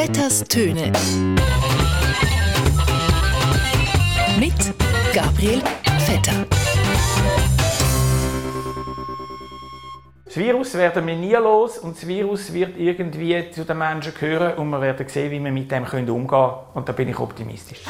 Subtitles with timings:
[0.00, 0.92] Vetters Töne.
[4.38, 4.54] Mit
[5.12, 5.60] Gabriel
[5.98, 6.46] Vetter.
[10.24, 14.56] Das Virus werden wir nie los und das Virus wird irgendwie zu den Menschen gehören
[14.56, 16.54] und wir werden sehen, wie wir mit dem umgehen können.
[16.72, 17.82] Und da bin ich optimistisch.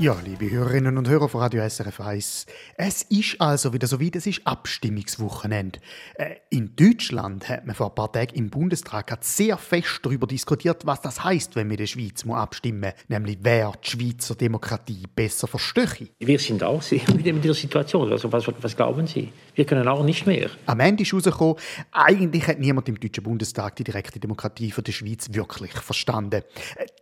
[0.00, 4.14] Ja, liebe Hörerinnen und Hörer von Radio SRF 1, es ist also wieder so weit,
[4.14, 5.80] es ist Abstimmungswochenende.
[6.14, 10.86] Äh, in Deutschland hat man vor ein paar Tagen im Bundestag sehr fest darüber diskutiert,
[10.86, 15.02] was das heißt, wenn wir in der Schweiz abstimmen muss, nämlich wer die Schweizer Demokratie
[15.12, 16.10] besser verstehe.
[16.20, 18.12] Wir sind auch wieder in dieser Situation.
[18.12, 19.32] Also was, was glauben Sie?
[19.56, 20.50] Wir können auch nicht mehr.
[20.66, 21.56] Am Ende ist herausgekommen,
[21.90, 26.44] eigentlich hat niemand im Deutschen Bundestag die direkte Demokratie von der Schweiz wirklich verstanden.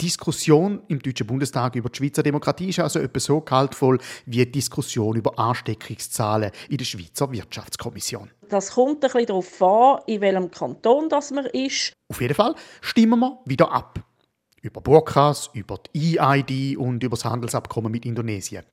[0.01, 4.45] Die Diskussion im Deutschen Bundestag über die Schweizer Demokratie ist also etwas so kaltvoll wie
[4.45, 8.31] die Diskussion über Ansteckungszahlen in der Schweizer Wirtschaftskommission.
[8.49, 11.93] Das kommt ein bisschen darauf an, in welchem Kanton das man ist.
[12.09, 13.99] Auf jeden Fall stimmen wir wieder ab.
[14.63, 18.65] Über Burkas, über die EID und über das Handelsabkommen mit Indonesien.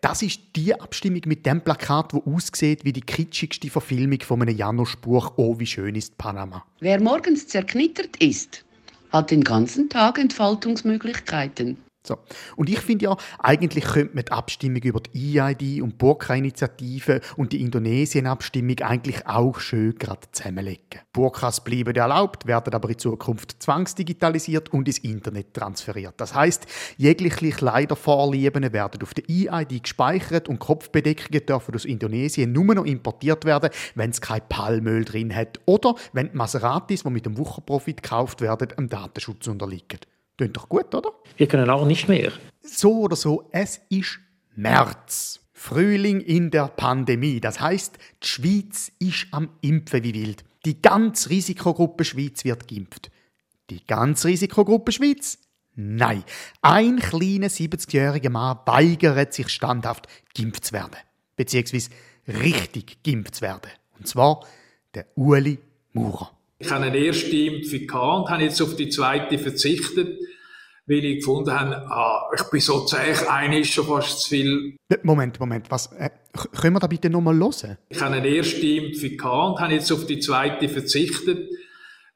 [0.00, 4.56] Das ist die Abstimmung mit dem Plakat, wo aussieht wie die kitschigste Verfilmung von einem
[4.56, 6.64] Janusz-Buch «Oh, wie schön ist Panama».
[6.80, 8.64] Wer morgens zerknittert ist,
[9.10, 11.78] hat den ganzen Tag Entfaltungsmöglichkeiten.
[12.04, 12.18] So.
[12.56, 17.52] Und ich finde ja, eigentlich könnte man die Abstimmung über die EID und Burka-Initiative und
[17.52, 21.00] die Indonesien-Abstimmung eigentlich auch schön gerade zusammenlegen.
[21.12, 26.14] Burkas bleiben erlaubt, werden aber in Zukunft zwangsdigitalisiert und ins Internet transferiert.
[26.16, 32.74] Das heißt, jegliche Kleidervorlieben werden auf der EID gespeichert und Kopfbedeckungen dürfen aus Indonesien nur
[32.74, 37.26] noch importiert werden, wenn es kein Palmöl drin hat oder wenn die Maseratis, die mit
[37.26, 40.00] dem Wucherprofit gekauft werden, dem Datenschutz unterliegen.
[40.36, 41.10] Klingt doch gut, oder?
[41.36, 42.32] Wir können auch nicht mehr.
[42.62, 44.18] So oder so, es ist
[44.54, 45.40] März.
[45.52, 47.40] Frühling in der Pandemie.
[47.40, 50.44] Das heißt, die Schweiz ist am Impfen wie wild.
[50.64, 53.12] Die ganze Risikogruppe Schweiz wird geimpft.
[53.70, 55.38] Die ganze Risikogruppe Schweiz?
[55.76, 56.24] Nein.
[56.62, 60.96] Ein kleiner 70-jähriger Mann weigert sich standhaft, geimpft zu werden.
[61.36, 61.90] Beziehungsweise
[62.26, 63.70] richtig geimpft zu werden.
[63.98, 64.44] Und zwar
[64.94, 65.58] der Uli
[65.92, 66.32] Maurer.
[66.58, 67.82] Ich habe eine erste Impfung
[68.22, 70.18] und habe jetzt auf die zweite verzichtet
[70.86, 74.76] weil ich gefunden habe, ah, ich bin so zäh, eine ist schon fast zu viel.
[75.02, 76.10] Moment, Moment, was, äh,
[76.60, 77.78] können wir da bitte nochmal hören?
[77.88, 79.12] Ich habe eine erste Impfung
[79.52, 81.48] und habe jetzt auf die zweite verzichtet,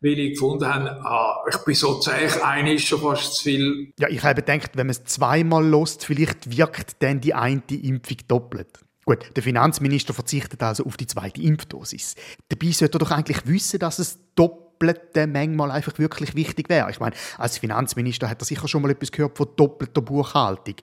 [0.01, 3.93] weil ich gefunden habe, ah, ich bin so zäh, eine ist schon fast zu viel.
[3.99, 8.19] Ja, ich habe gedacht, wenn man es zweimal lost, vielleicht wirkt dann die eine Impfung
[8.27, 8.81] doppelt.
[9.05, 12.17] Gut, der Finanzminister verzichtet also auf die zweite Impfdosis.
[12.49, 16.91] Dabei sollte er doch eigentlich wissen, dass es doppelt doppelte manchmal einfach wirklich wichtig wäre.
[16.91, 20.75] Ich meine, als Finanzminister hat er sicher schon mal etwas gehört von doppelter Buchhaltung.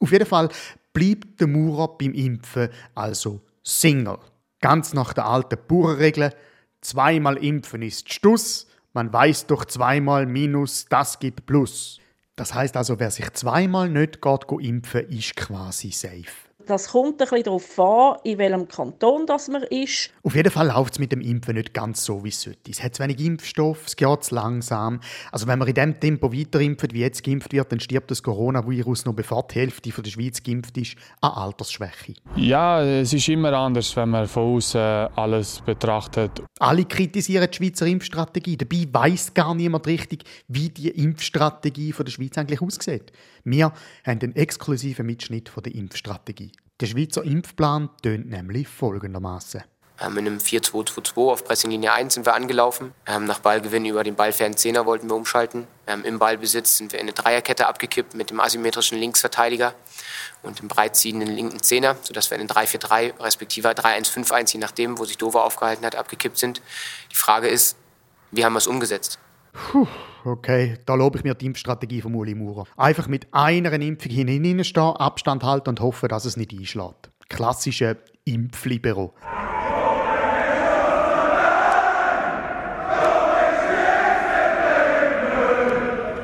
[0.00, 0.48] Auf jeden Fall
[0.92, 4.18] bleibt der Maurer beim Impfen also Single.
[4.60, 6.32] Ganz nach der alten Bauernregel,
[6.80, 11.98] zweimal impfen ist Stuss, man weiß doch zweimal Minus, das gibt Plus.
[12.36, 16.24] Das heißt also, wer sich zweimal nicht geht, impfen, ist quasi safe.
[16.66, 20.10] Das kommt ein bisschen darauf an, in welchem Kanton das man ist.
[20.22, 22.70] Auf jeden Fall läuft es mit dem Impfen nicht ganz so, wie es sollte.
[22.70, 25.00] Es hat zu wenig Impfstoff, es geht zu langsam.
[25.32, 28.22] Also wenn man in dem Tempo weiter impft, wie jetzt geimpft wird, dann stirbt das
[28.22, 32.14] Coronavirus noch bevor die Hälfte von der Schweiz geimpft ist, an Altersschwäche.
[32.36, 34.80] Ja, es ist immer anders, wenn man von außen
[35.16, 36.42] alles betrachtet.
[36.58, 38.56] Alle kritisieren die Schweizer Impfstrategie.
[38.56, 43.12] Dabei weiß gar niemand richtig, wie die Impfstrategie von der Schweiz eigentlich aussieht.
[43.44, 43.74] Wir haben
[44.04, 46.51] einen exklusiven Mitschnitt von der Impfstrategie.
[46.82, 49.62] Der Schweizer Impfplan tönt nämlich folgendermaßen.
[50.00, 52.92] Ähm, in einem 4-2-2-2 auf Pressinglinie 1 sind wir angelaufen.
[53.06, 55.68] Ähm, nach Ballgewinn über den ballfernen Zehner wollten wir umschalten.
[55.86, 59.76] Ähm, Im Ballbesitz sind wir in eine Dreierkette abgekippt mit dem asymmetrischen Linksverteidiger
[60.42, 65.04] und dem breitziehenden linken Zehner, sodass wir in einen 3-4-3 respektive 3-1-5-1, je nachdem, wo
[65.04, 66.62] sich Dover aufgehalten hat, abgekippt sind.
[67.12, 67.76] Die Frage ist,
[68.32, 69.20] wie haben wir es umgesetzt?
[69.52, 69.86] Puh,
[70.24, 72.64] okay, da lobe ich mir die Impfstrategie von Uli Maurer.
[72.76, 77.10] Einfach mit einer Impfung hineinstehen, Abstand halten und hoffen, dass es nicht einschlägt.
[77.28, 79.14] Klassische Impflibero.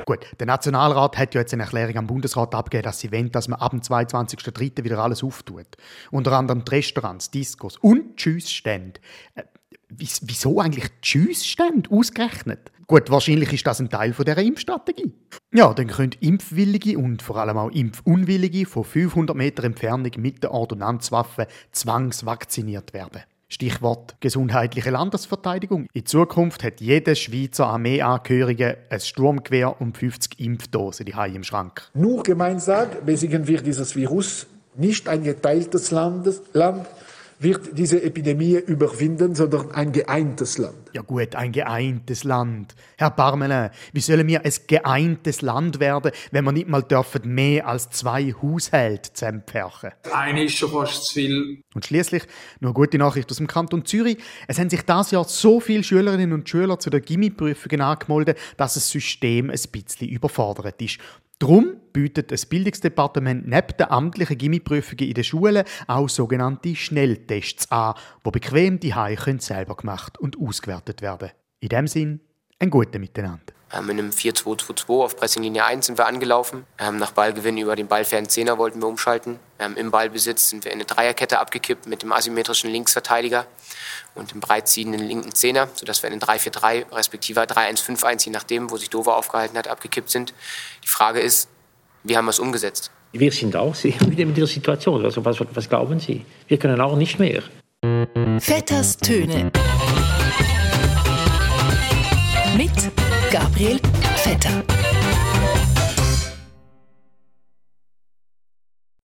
[0.07, 3.47] Gut, der Nationalrat hat ja jetzt eine Erklärung am Bundesrat abgegeben, dass sie wollen, dass
[3.47, 4.83] man ab dem 22.03.
[4.83, 5.67] wieder alles auftut.
[6.11, 9.01] Unter anderem die Restaurants, Discos und Tschüssstände.
[9.91, 12.71] Wieso eigentlich Tschüssstände ausgerechnet?
[12.87, 15.13] Gut, wahrscheinlich ist das ein Teil von dieser Impfstrategie.
[15.53, 20.53] Ja, dann können Impfwillige und vor allem auch Impfunwillige von 500 Meter Entfernung mit der
[20.53, 23.23] Ordonnanzwaffe zwangsvacciniert werden.
[23.51, 25.87] Stichwort gesundheitliche Landesverteidigung.
[25.95, 31.91] In Zukunft hat jeder Schweizer Armeeangehörige ein Sturmgewehr und 50 Impfdosen die im Schrank.
[31.95, 34.47] Nur gemeinsam besiegen wir dieses Virus
[34.77, 36.87] Nicht ein geteiltes Land, Land
[37.41, 40.77] wird diese Epidemie überwinden, sondern ein geeintes Land.
[40.93, 42.75] Ja gut, ein geeintes Land.
[42.97, 47.67] Herr Parmelin, wie sollen wir ein geeintes Land werden, wenn wir nicht mal dürfen mehr
[47.67, 49.91] als zwei Haushalte zusammenpferchen?
[50.13, 51.63] Eine ist schon fast zu viel.
[51.75, 52.25] Und schließlich
[52.61, 54.19] noch eine gute Nachricht aus dem Kanton Zürich.
[54.47, 58.75] Es haben sich das Jahr so viele Schülerinnen und Schüler zu den Gimmi-Prüfungen angemeldet, dass
[58.75, 60.99] das System ein bisschen überfordert ist.
[61.39, 67.95] Darum bietet das Bildungsdepartement neben den amtlichen Gimmiprüfungen in den Schulen auch sogenannte Schnelltests an,
[68.25, 68.95] die bequem die
[69.43, 71.31] selber gemacht und ausgewertet werden.
[71.61, 72.21] In dem Sinn,
[72.59, 73.58] ein gutes Miteinander.
[73.73, 76.65] Ähm, in einem 4-2-2-2 auf Pressinglinie 1 sind wir angelaufen.
[76.79, 79.39] Ähm, nach Ballgewinn über den ballfernen Zehner wollten wir umschalten.
[79.59, 83.47] Ähm, Im Ballbesitz sind wir in eine Dreierkette abgekippt mit dem asymmetrischen Linksverteidiger
[84.15, 88.77] und dem breitziehenden linken Zehner, sodass wir in ein 3-4-3 respektive 3-1-5-1, je nachdem, wo
[88.77, 90.33] sich Dover aufgehalten hat, abgekippt sind.
[90.83, 91.49] Die Frage ist,
[92.05, 92.91] wie haben wir es umgesetzt?
[93.13, 95.05] Wir sind auch wieder mit dieser Situation.
[95.05, 96.25] Also was, was glauben Sie?
[96.47, 97.43] Wir können auch nicht mehr.
[98.41, 99.51] Vetters Töne.
[103.31, 103.79] Gabriel
[104.25, 104.88] Vetter.